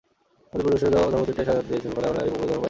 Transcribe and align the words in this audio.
আমাদের 0.03 0.49
পূর্বপুরুষেরা 0.49 0.99
ধর্মচিন্তায় 1.13 1.45
স্বাধীনতা 1.47 1.67
দিয়াছিলেন, 1.69 1.93
ফলে 1.97 2.07
আমরা 2.11 2.21
এই 2.21 2.25
অপূর্ব 2.29 2.37
ধর্ম 2.37 2.47
পাইয়াছি। 2.47 2.59